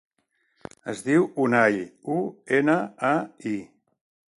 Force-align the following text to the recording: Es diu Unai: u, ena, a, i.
Es 0.93 1.03
diu 1.09 1.27
Unai: 1.45 1.77
u, 2.17 2.19
ena, 2.63 2.79
a, 3.13 3.15
i. 3.55 3.57